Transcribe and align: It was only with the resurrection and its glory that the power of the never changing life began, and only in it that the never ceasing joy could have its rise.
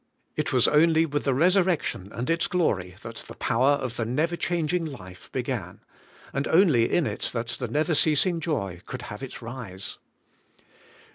It 0.35 0.51
was 0.51 0.67
only 0.67 1.05
with 1.05 1.25
the 1.25 1.33
resurrection 1.35 2.11
and 2.11 2.27
its 2.27 2.47
glory 2.47 2.95
that 3.03 3.17
the 3.17 3.35
power 3.35 3.73
of 3.73 3.97
the 3.97 4.03
never 4.03 4.35
changing 4.35 4.83
life 4.83 5.31
began, 5.31 5.81
and 6.33 6.47
only 6.47 6.91
in 6.91 7.05
it 7.05 7.29
that 7.33 7.49
the 7.59 7.67
never 7.67 7.93
ceasing 7.93 8.39
joy 8.39 8.81
could 8.87 9.03
have 9.03 9.21
its 9.21 9.43
rise. 9.43 9.99